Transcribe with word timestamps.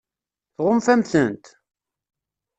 Tɣunfam-tent? 0.55 1.45